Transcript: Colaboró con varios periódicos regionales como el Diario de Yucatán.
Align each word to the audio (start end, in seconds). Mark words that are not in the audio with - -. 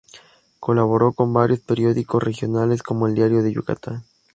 Colaboró 0.59 1.13
con 1.13 1.31
varios 1.31 1.59
periódicos 1.59 2.23
regionales 2.23 2.81
como 2.81 3.05
el 3.05 3.13
Diario 3.13 3.43
de 3.43 3.53
Yucatán. 3.53 4.03